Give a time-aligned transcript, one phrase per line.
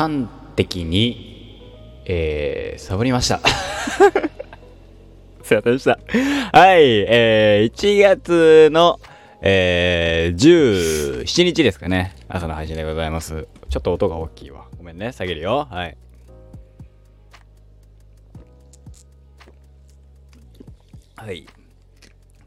[0.00, 3.40] 端的に、えー、サボりました。
[5.44, 5.98] すいませんでした。
[6.58, 8.98] はい、えー、1月の、
[9.42, 12.14] えー、17日ですかね。
[12.28, 13.46] 朝の配信でございます。
[13.68, 14.64] ちょっと音が大きいわ。
[14.78, 15.12] ごめんね。
[15.12, 15.68] 下げるよ。
[15.70, 15.98] はい。
[21.16, 21.44] はい。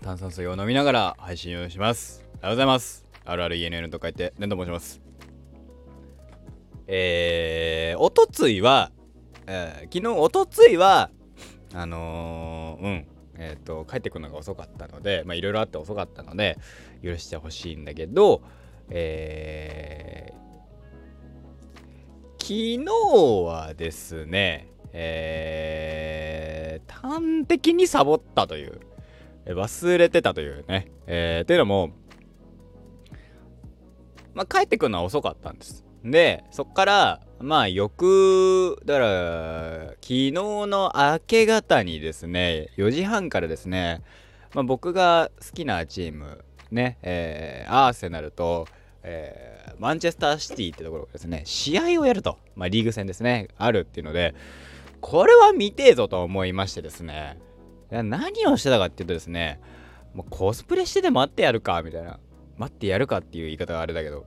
[0.01, 2.25] 炭酸水を飲みながら配信をします。
[2.25, 3.05] ありがとうございます。
[3.25, 5.02] RRENN と書いて、ねんと申します。
[6.87, 8.91] えー、おとついは、
[9.47, 11.09] えー、昨日おとついは、
[11.73, 16.57] あのー、うん、えっ、ー、と、帰ってくるのが遅かったので、まあいろいろあって遅かったので、
[17.03, 18.41] 許してほしいんだけど、
[18.89, 22.85] えー、昨日
[23.45, 28.79] はですね、えー、端的にサボったという、
[29.45, 31.91] 忘れてたというね、えー、というのも、
[34.33, 35.83] まあ帰ってくるのは遅かったんです。
[36.03, 44.01] で、そっから、まあ、翌、だから、昨日の明け方にですね、4時半からですね、
[44.53, 48.67] まあ、僕が好きなチーム、ね、えー、アーセナルと、
[49.03, 54.35] えー、マンチェスターシティってところがですね、試合をやると、まあ、リーグ戦ですね、あるっていうので、
[55.01, 57.37] これは見てえぞと思いましてですね、
[57.91, 59.59] 何をしてたかっていうとですね、
[60.13, 62.19] もうコスプレしてで待ってやるか、みたいな。
[62.57, 64.25] 待ってやるかっていう言い方があれだけど、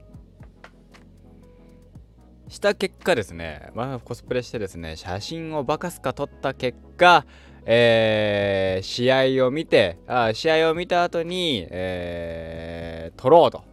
[2.48, 7.25] した結果ですね、まあ、コスプレしてですね、写真をバカすか撮った結果、
[7.64, 13.64] えー、試合を見て、あ試合を見た後に、えー、撮ろうと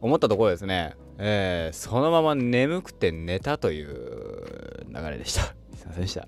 [0.00, 5.42] 思ったところですね、えー、そのまま眠くて寝たという流れでした。
[5.42, 6.26] すいませんでした。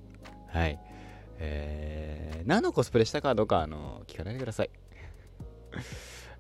[0.48, 0.78] はい。
[1.38, 4.70] えー、何のコスプレしたかどうか、あの、聞かないでください。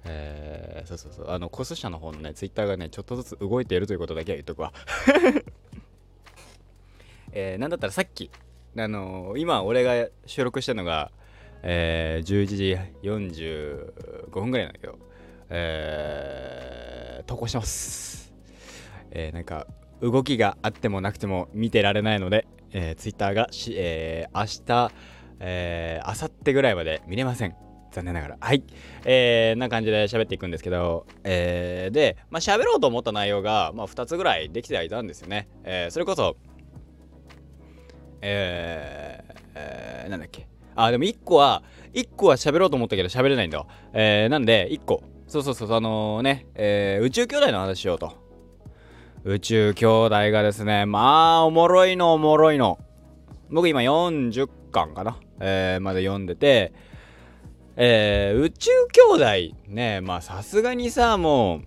[0.04, 0.47] えー、
[0.88, 4.72] そうそうそう、あの、コス社の方のね、ツイッターがね、ちょっとずつ動いているということだけは言っとくわ。
[7.32, 8.30] えー、なんだったらさっき、
[8.76, 11.12] あのー、今、俺が収録してるのが、
[11.62, 14.98] えー、11時45分ぐらいなんだけど、
[15.50, 18.32] えー、投稿します。
[19.10, 19.66] えー、なんか、
[20.00, 24.94] 動きがあってもなくても見てられないので、えー、ツイッターがし、えー、明日、
[25.40, 27.67] えー、明後日ぐらいまで見れません。
[27.98, 28.36] 残念ながら。
[28.40, 28.62] はい。
[29.04, 35.48] えー、な感じで喋っていくんですけど、えー、で、まあ、喋ろうと思った内容が、まあ、2つぐらいできてはいたんですよね。
[35.64, 36.36] えー、それこそ、
[38.20, 40.46] えー、えー、なんだっけ。
[40.76, 43.66] あ、でも1個は、1個は喋ろうと思ったけど喋れないんだ。
[43.92, 45.02] えー、なんで、1個。
[45.26, 48.12] そうそうそう、あのー、ね、えー、宇宙兄弟の話しようと。
[49.24, 52.78] 宇宙兄弟がですね、まあ、おもろいの、おもろいの。
[53.50, 55.18] 僕今40巻かな。
[55.40, 56.72] えー、まで読んでて、
[57.80, 61.62] えー、宇宙兄弟ね、まあさすがにさ、もう、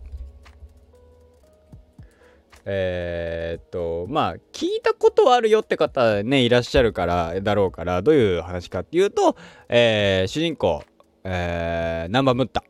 [2.65, 9.37] えー、っと、まあ、聞いたことあるよって方ね、いらっしゃるから、だろうから、どういう話かっていうと、
[9.69, 10.83] えー、主人公、
[11.23, 12.65] えー、ナンバムッタ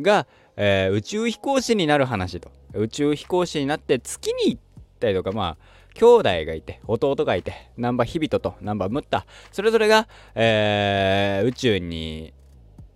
[0.00, 2.50] が、えー、宇宙飛行士になる話と。
[2.74, 4.60] 宇宙飛行士になって月に行っ
[4.98, 12.34] たりとか、まあ、兄弟がいて、弟がいて、ナンバーヒビトとナンバームッタ、それぞれが、えー、宇宙に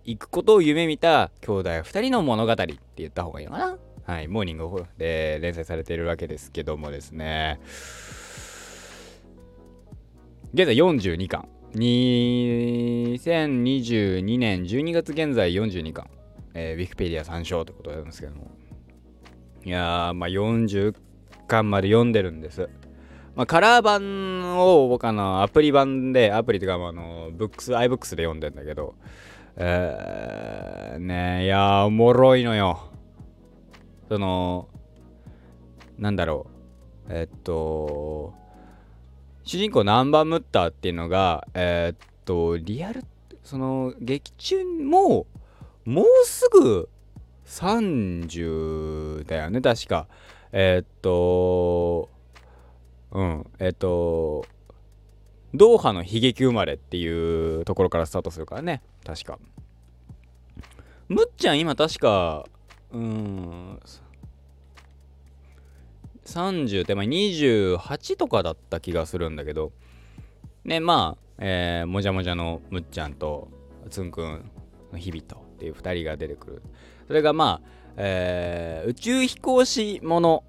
[0.05, 2.67] 行くことを夢見た兄弟2人の物語って
[2.97, 7.59] 言った方がいいのかなはい、モーニングで連載されているわけですけどもですね、
[10.53, 11.47] 現在42巻。
[11.75, 16.07] 2022年12月現在42巻。
[16.55, 18.49] えー、ウィキペディア参照ということなんですけども。
[19.63, 20.95] いやー、まあ40
[21.47, 22.67] 巻まで読んでるんです。
[23.39, 28.95] まあ、カラー版を僕あのアプリ版で、アプリというかあの、ブックス、iBooks で読んでんだけど、
[29.55, 32.91] えー、ねいやおもろいのよ。
[34.09, 34.67] その、
[35.97, 36.47] なんだろ
[37.07, 37.13] う。
[37.13, 38.33] えっと、
[39.45, 43.05] 主人公ナンバームッターっていうのが、えー、っと、リアル、
[43.45, 45.27] その、劇中も、
[45.85, 46.89] もうすぐ
[47.45, 50.09] 30だよね、確か。
[50.51, 52.18] えー、っと、
[53.11, 54.45] うん、えっ、と、
[55.53, 59.39] ドーハの悲劇生まれっていうところからスタートするからね、確か。
[61.07, 62.45] むっちゃん今確か、
[62.91, 63.79] うん、
[66.25, 69.71] 30手前28とかだった気がするんだけど、
[70.63, 73.49] ね、まあ、えー、もじゃもじゃのむっちゃんと
[73.89, 74.51] つんくん
[74.91, 76.61] の日々とっていう2人が出てくる。
[77.07, 77.67] それがまあ、
[77.97, 80.43] えー、宇宙飛行士もの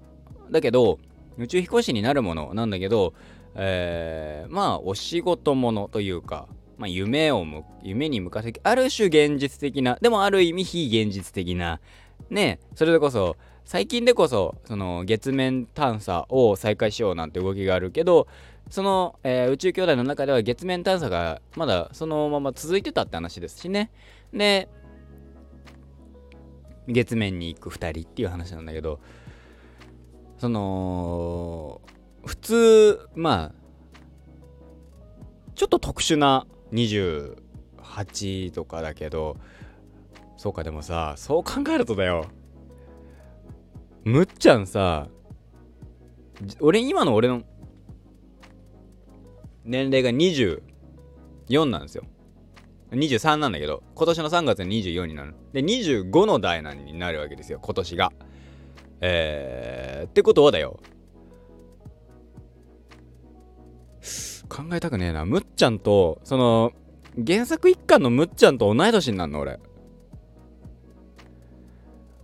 [0.51, 0.99] だけど、
[1.37, 3.13] 宇宙飛行士になるものなんだけど、
[3.55, 6.47] えー、まあお仕事ものというか、
[6.77, 7.45] まあ、夢を
[7.83, 11.79] 夢に向かってある種現実的なでもある意味非現実的な
[12.29, 18.27] ねそれでこそ最近でこそその月面探査を再開しようなんて動きがあるけど
[18.69, 23.91] その、えー、宇宙兄弟の中では月面探査がまだそのまま続いてたって話ですしね。
[24.33, 24.69] で
[26.87, 28.99] 月面に行く2人っていう話なんだけど
[30.41, 31.81] その
[32.25, 33.55] 普通まあ
[35.53, 39.37] ちょっと特殊な28とかだけど
[40.37, 42.25] そうかでもさそう考えるとだよ。
[44.03, 45.09] むっちゃんさ
[46.59, 47.43] 俺今の俺の
[49.63, 52.03] 年齢が24なんですよ。
[52.89, 55.35] 23なんだけど今年の3月に24になる。
[55.53, 58.11] で25の代なんになるわけですよ今年が。
[59.01, 60.79] えー、ってことはだよ
[64.47, 66.71] 考えたくねえなむっちゃんとその
[67.25, 69.59] 原作一巻のむっちゃんと同い年になるの俺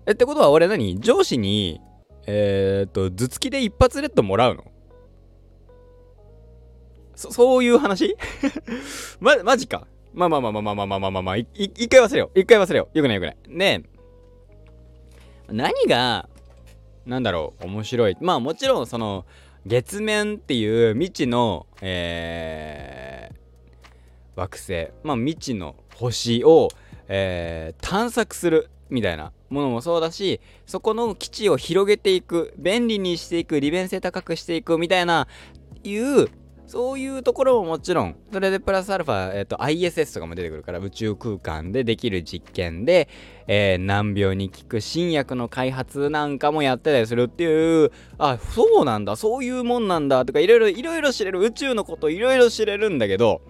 [0.06, 1.00] えってことは俺何？
[1.02, 1.82] 上司に
[2.26, 4.64] えー、っと頭突きで一発レッドもらうの？
[7.16, 8.16] そそういう話？
[9.20, 9.88] ま、マジか。
[10.14, 12.40] まあまあまあまあまあまあまあまあまあ、まあ、一回忘れよう。
[12.40, 12.98] 一回忘れよう。
[12.98, 13.38] よくないよくない。
[13.58, 13.84] で、
[15.50, 16.30] 何が、
[17.08, 18.18] なんだろう、面白い。
[18.20, 19.26] まあもちろん、その、
[19.66, 26.70] 月面っていう未知の、えー、惑星、まあ未知の星を、
[27.08, 35.28] えー、探索するみたいなものもそうだし、そこの基地を広げていく、便利にしていく、利便性高くしていくみたいな、
[35.84, 36.28] いう
[36.68, 43.08] そういうところももちろん、それでプラスアルファ、えっ、ー、と、ISS とかも出てくるから、宇宙空間でできる実験で、
[43.48, 53.42] えー、難病に効く新薬の開発なんかもやってたりするっていう、あ、そうなんだ、そういうもんなんだ、とか、いろいろ、いろいろ知れる、宇宙のこといろいろ知れるんだけど、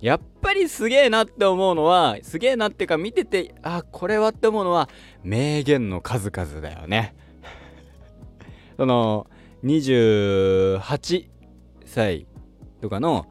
[0.00, 4.88] やっぱりすげえなって思うのは、すげえなっていうか見てて、あ、これはって思うのは、
[5.24, 7.16] 名言の数々だよね。
[8.78, 9.26] その、
[9.64, 11.26] 28
[11.84, 12.26] 歳
[12.84, 13.24] とかの、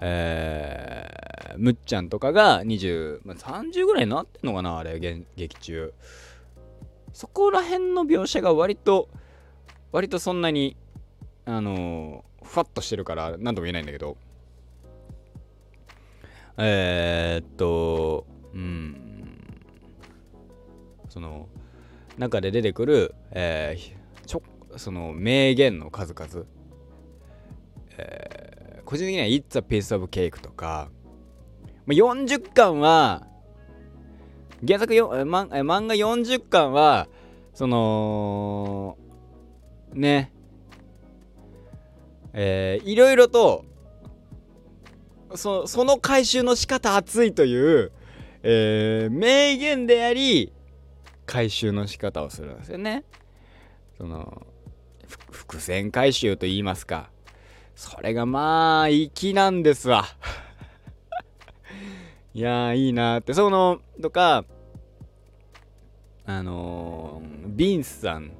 [0.00, 5.92] えー、むっちゃんとかが20、まあ、30ぐらいになってんのかなあれ劇中。
[7.12, 9.08] そこら辺の描写が割と
[9.90, 10.76] 割とそんなに
[11.46, 14.16] あのー、ふわっとしてるから何とも言えないんだけど。
[16.58, 18.94] えー、っとうん。
[21.08, 21.48] その
[22.18, 24.42] 中で出てくる、えー、ちょ
[24.76, 26.46] その名言の数々、
[27.98, 28.51] えー
[28.92, 30.90] 個人的には It's a Piece of Cake とか、
[31.86, 33.26] まあ、40巻は、
[34.66, 37.08] 原作よ、ま、漫画40巻は、
[37.54, 38.98] その、
[39.94, 40.30] ね、
[42.34, 43.64] えー、いろいろと、
[45.36, 47.92] そその回収の仕方熱いという、
[48.42, 50.52] えー、名言であり、
[51.24, 53.04] 回収の仕方をするんですよね。
[53.96, 54.46] その、
[55.30, 57.08] 伏線回収と言いますか。
[57.74, 60.04] それがまあ、粋なんですわ。
[62.34, 63.34] いやー、いいなって。
[63.34, 64.44] その、とか、
[66.24, 68.32] あのー、ビンスさん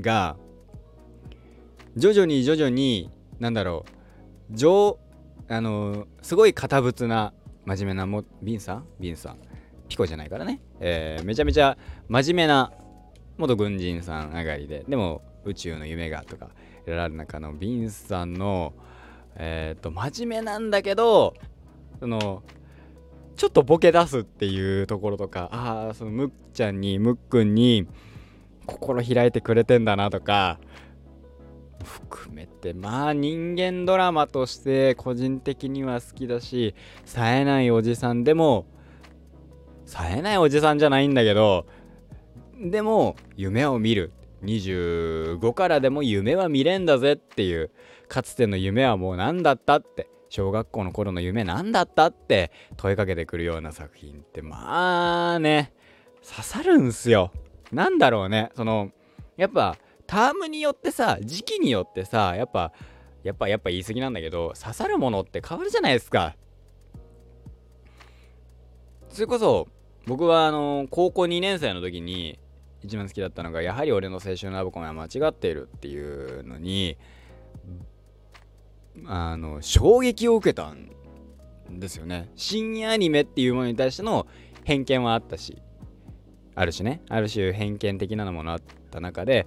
[0.00, 0.36] が、
[1.96, 3.84] 徐々に徐々に、なんだろ
[4.50, 4.98] う、上、
[5.48, 7.32] あのー、すごい堅物な、
[7.64, 8.86] 真面目なも、ビンさん？
[9.00, 9.38] ビンさん。
[9.88, 10.60] ピコじゃないからね。
[10.80, 12.72] えー、めちゃめちゃ真面目な
[13.38, 16.50] 元軍人さん上がりで、でも宇宙の夢がとか、
[16.86, 18.72] られる中のビンスさんの
[19.36, 21.34] えっ、と真面目なんだけど
[22.00, 22.42] その
[23.36, 27.86] ちょっとボケ出すっていうところとかああそのむっちゃんにむっくんに
[28.64, 30.58] 心開いてくれてんだなとか
[31.84, 36.74] 含めてまあ人間ドラマとして個人的には好きだし
[37.04, 38.66] 冴えないおじさんでも
[39.84, 41.66] 冴えないおじさんじゃないんだけど
[42.60, 44.12] でも夢を見る。
[44.42, 47.70] 25からでも夢は見れんだぜっていう。
[48.08, 50.08] かつての夢はもう何だったって。
[50.28, 52.50] 小学校の頃の夢何だったって。
[52.76, 55.72] 問いかけてくるような作品ってまあね
[56.22, 57.32] 刺さるんすよ。
[57.72, 58.50] なんだろうね。
[58.54, 58.90] その
[59.36, 62.72] やっぱタームによってさ時期によってさやっぱ
[63.22, 66.36] やっぱやっぱ言い過ぎなんだけど刺さるものって変わるじゃないですか。
[69.08, 69.68] それこそ
[70.06, 72.38] 僕はあの高校2年生の時に
[72.86, 76.96] 一番好きだったのがやはり俺の青春ラブコメは間違っているっていうのに
[79.04, 80.90] あの衝撃を受けたん
[81.68, 82.30] ですよね。
[82.36, 84.26] 新アニメっていうものに対しての
[84.64, 85.60] 偏見はあったし
[86.54, 87.02] ある種ね。
[87.08, 89.46] ある種偏見的なものあった中で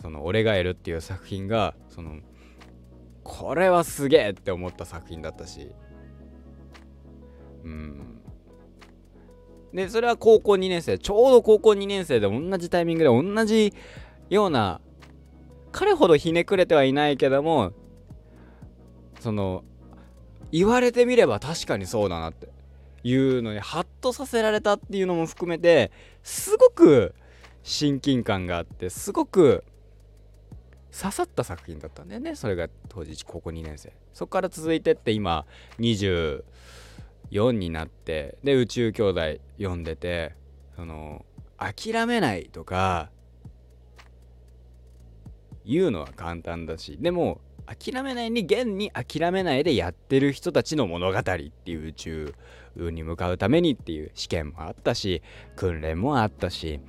[0.00, 2.18] その「俺がいる」っていう作品がその
[3.22, 5.70] これはすげえって思った作品だったし。
[7.64, 8.20] うん。
[9.74, 10.98] でそれは高校2年生。
[10.98, 13.74] ちょうど高校2年生で同じタイミングで同じ
[14.30, 14.80] ような
[15.72, 17.72] 彼ほどひねくれてはいないけども
[19.18, 19.64] その
[20.52, 22.48] 言われてみれば確かにそうだなって
[23.02, 25.90] いうのにハッとさせられたっていうのも含めて
[26.22, 27.14] すごく
[27.64, 29.64] 親近感があってすごく
[30.96, 33.92] 刺さった作品だったんだよねそれが当時高校2年生。
[34.12, 35.44] そこから続いてって今
[35.80, 36.44] 20
[37.34, 39.20] 4になってで宇宙兄弟
[39.58, 40.34] 読んでて
[40.76, 41.24] その
[41.58, 43.10] 諦めないとか
[45.66, 51.32] 言うのは簡単だしでも諦めないに現に諦めないでやってる人たちの物語って
[51.70, 52.34] いう宇宙
[52.76, 55.22] に向かうためにっていう試験もあったし
[55.56, 56.80] 訓練もあったし。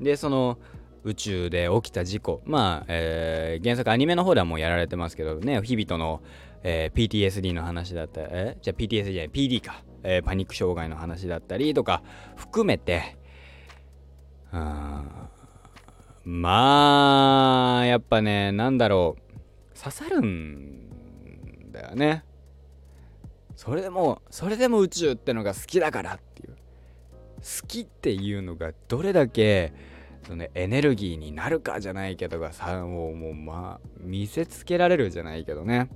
[0.00, 0.58] でその
[1.02, 6.22] 宇宙で起きた事故まあ、えー、原作アニメの方ではもうやられてますけどね日々との、
[6.62, 12.02] えー、PTSD の話だったりえじゃあ PTSD じゃない PD か、えー、パニック障害の話だったりとか
[12.36, 13.16] 含めて
[16.30, 19.28] まあやっぱねなんだろう。
[19.78, 22.24] 刺さるんだよね。
[23.56, 26.56] それでもそれでも宇宙ってのが好きだからっていう。
[27.38, 29.72] 好きっていうのがどれだけ
[30.26, 35.88] そのエネルギーになるかじゃないけどがさもうもうまあ見せつけられるじゃないけどね。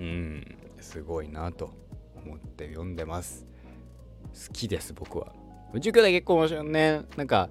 [0.00, 0.56] うん。
[0.80, 1.70] すごいなと
[2.16, 3.46] 思って読んでます。
[4.48, 5.32] 好きです僕は。
[5.72, 7.02] 宇宙兄弟結構面白いね。
[7.16, 7.50] なんか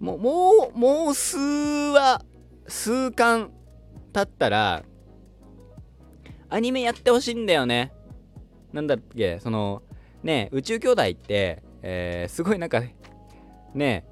[0.00, 2.24] もうもうもう数話
[2.66, 3.50] 数巻
[4.12, 4.82] 経ったら
[6.48, 7.92] アニメやってほしいんだよね。
[8.72, 9.82] なんだっけその
[10.22, 12.82] ね宇宙兄弟ってえー、すごいなんか
[13.74, 14.06] ね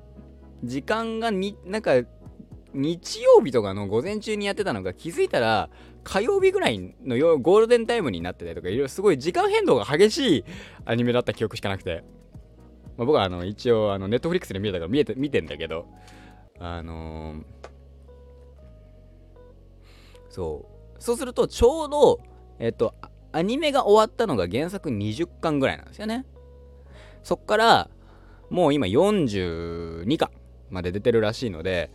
[0.62, 1.92] 時間がになんか
[2.74, 5.70] 日曜日とかの午前中にやってたのが気づいたら
[6.04, 10.44] 火曜日ぐらいのゴールデンタイムになってたりとかいろいろすごい時間変動が激しい
[10.84, 12.04] アニメだった記憶しかなくて、
[12.96, 15.86] まあ、僕はあの一応ネットフリックスで見えたから見えて見てんだけど
[16.58, 17.42] あのー、
[20.28, 20.72] そう。
[21.02, 22.20] そうするとちょうど
[22.60, 22.94] えっと
[23.32, 26.26] アニメが終わったのが原作20巻ぐらいなんですよね。
[27.24, 27.90] そっから
[28.50, 30.30] もう今42巻
[30.70, 31.90] まで出てるらしいので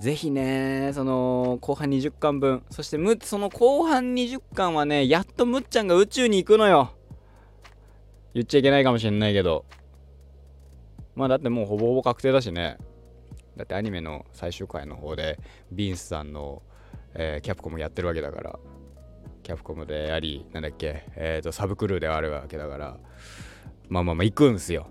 [0.00, 2.62] ぜひねその後半20巻分。
[2.70, 6.92] そしてむその後半20巻はねやっとむっちゃんが宇宙に行くのよ。
[8.32, 9.66] 言っちゃいけないかもしれないけど。
[11.14, 12.78] まあだってもうほぼほぼ確定だしね。
[13.58, 15.38] だってアニメの最終回の方で
[15.70, 16.62] ビンスさんの、
[17.12, 18.58] えー、キャプコムやってるわけだから。
[19.42, 22.96] キャプコムでありなんだっけえっ、ー、とサブクルーではあるわけだから。
[23.90, 24.88] まあまあまあ行くんすよ。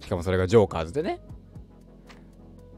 [0.00, 1.20] しかもそれがジョーカーズでね。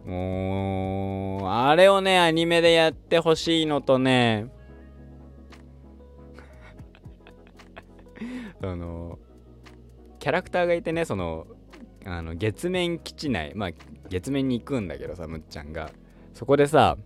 [0.08, 4.50] もうあれをねアニメでやってほしいのとね。
[8.62, 9.18] その
[10.18, 11.46] キャラクターがいてねその
[12.06, 13.52] あの月面基地内。
[13.54, 13.70] まあ
[14.08, 15.90] 月面に行くんだけどさむっちゃんが。
[16.32, 16.96] そこでさ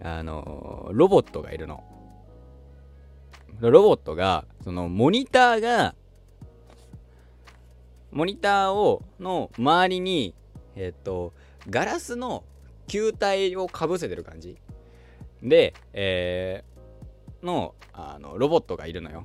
[0.00, 1.82] あのロボットがいるの。
[3.58, 5.96] ロボットがそのモニターが
[8.12, 10.36] モニターをの周りに
[10.76, 11.32] えっ、と
[11.68, 12.44] ガラスの
[12.86, 14.56] 球体をかぶせてる感じ。
[15.42, 19.24] で、えー、のあのロボットがいるのよ。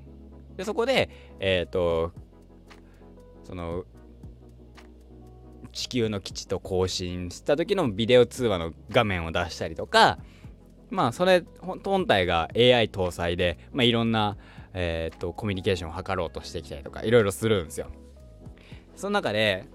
[0.57, 2.11] でそこでえっ、ー、と
[3.43, 3.85] その
[5.71, 10.19] 地球の基地と交信した時のビデオ通話の画面を出したりとか
[10.89, 14.37] まあそれ本体が AI 搭載で、まあ、いろんな、
[14.73, 17.87] えー、とコミュニケーションを図ろうとしてきたりとかいろいろするんですよ。
[18.95, 19.65] その中で、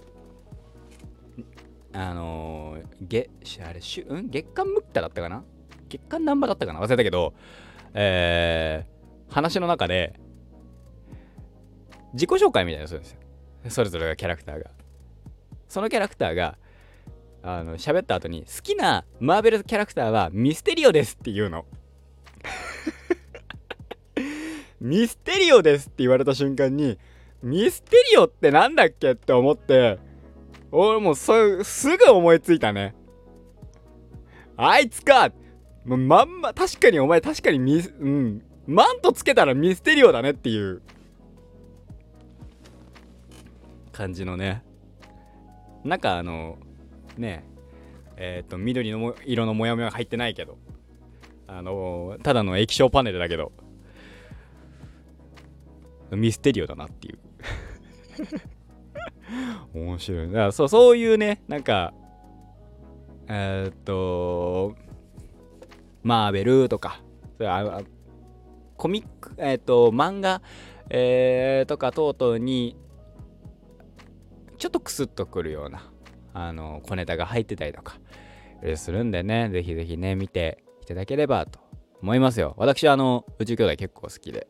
[1.96, 3.30] あのー、げ、
[3.64, 4.28] あれ、しゅ、ん？
[4.28, 5.44] 月刊ムッタだったかな？
[5.88, 6.80] 月刊ナンバーだったかな？
[6.80, 7.34] 忘れたけど、
[7.94, 10.18] えー、話の中で、
[12.12, 13.20] 自己紹介みたいなするんですよ。
[13.68, 14.70] それぞれがキャラクターが。
[15.68, 16.58] そのキャラクターが、
[17.44, 21.64] あの、喋った後に、好きなマーベルキャラクターはミステリオですって言うの。
[24.80, 26.98] ミステリオですって言われた瞬間に、
[27.40, 30.00] ミステリオってなんだっけって思って、
[30.76, 32.94] 俺もうそすぐ思いついたね。
[34.56, 35.30] あいつか
[35.84, 38.42] もうまんま、確かにお前確かにミス、うん。
[38.66, 40.82] マントつけたらミステリオだねっていう
[43.92, 44.64] 感じのね。
[45.84, 46.58] なんかあの、
[47.18, 47.44] ね
[48.16, 50.56] え、っ、ー、と、緑のも色のモヤモヤ入ってないけど、
[51.46, 53.52] あのただの液晶パネルだけど、
[56.10, 57.18] ミステリオだなっていう
[59.74, 60.26] 面白い。
[60.28, 61.92] だからそうそういうね、なんか、
[63.28, 64.74] えー、っと、
[66.02, 67.00] マーベルとか、
[67.36, 67.82] それあ
[68.76, 70.42] コミック、えっ、と、漫画、
[70.90, 72.76] えー、とか等々に、
[74.58, 75.90] ちょっとクスッとくるような、
[76.32, 77.98] あの、小ネタが入ってたりとか、
[78.76, 81.60] するんでね、ぜひぜひね、見ていただければと
[82.02, 82.54] 思いますよ。
[82.58, 84.48] 私は、あの、宇宙兄弟結構好きで、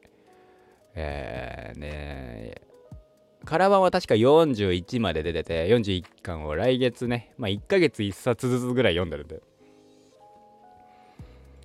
[0.94, 2.73] えー、ね
[3.44, 9.42] カラバンは確か41まで出てて、41巻を来月ね、まあ1ヶ月1冊ずつぐらい読んでるんで。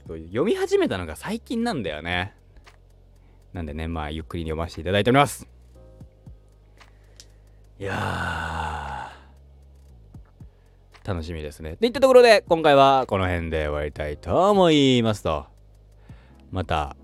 [0.07, 2.33] 読み始めたのが最近なんだよね。
[3.53, 5.47] なんでね、まあゆっくり読ませていただいております。
[7.79, 9.11] いや、
[11.05, 11.77] 楽しみですね。
[11.77, 15.45] といったところで、今回はこの辺で終わりたいと思いますと、
[16.51, 16.95] また、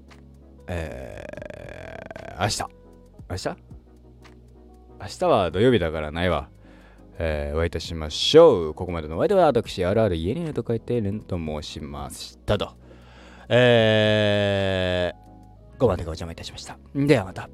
[0.67, 2.63] えー、明日、
[3.29, 3.64] 明日？
[5.05, 6.49] 明日は土曜日だからないわ。
[7.19, 8.73] えー、お会いいたしましょう。
[8.73, 12.71] ここまでのお相手は私、あるある家にあると書いてレンと申しましたと。
[13.47, 16.79] えー、5までお邪魔いたしました。
[16.95, 17.47] ではまた。